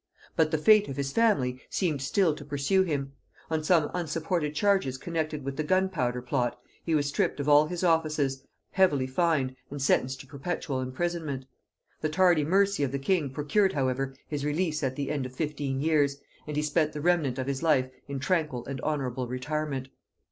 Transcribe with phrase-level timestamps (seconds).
[0.35, 3.13] But the fate of his family seemed still to pursue him:
[3.51, 7.83] on some unsupported charges connected with the gunpowder plot, he was stripped of all his
[7.83, 11.45] offices, heavily fined, and sentenced to perpetual imprisonment:
[12.01, 15.79] the tardy mercy of the king procured however his release at the end of fifteen
[15.79, 19.89] years, and he spent the remnant of his life in tranquil and honorable retirement.